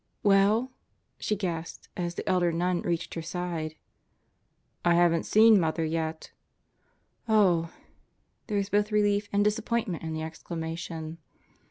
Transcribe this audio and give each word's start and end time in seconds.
"Well?" 0.23 0.71
she 1.19 1.35
gasped 1.35 1.87
as 1.95 2.15
the 2.15 2.27
elder 2.27 2.51
nun 2.51 2.81
reached 2.81 3.13
her 3.13 3.21
side. 3.21 3.75
"I 4.83 4.95
haven't 4.95 5.27
seen 5.27 5.59
Mother 5.59 5.85
yet." 5.85 6.31
"Oh 7.29 7.65
I" 7.65 7.69
There 8.47 8.57
was 8.57 8.69
both 8.71 8.91
relief 8.91 9.29
and 9.31 9.43
disappointment 9.43 10.01
in 10.01 10.13
the 10.13 10.23
exclamation. 10.23 11.19